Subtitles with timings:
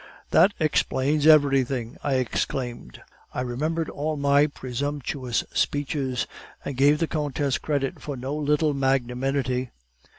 [0.31, 3.03] "'That explains everything!' I exclaimed.
[3.35, 6.25] I remembered all my presumptuous speeches,
[6.65, 9.69] and gave the countess credit for no little magnanimity.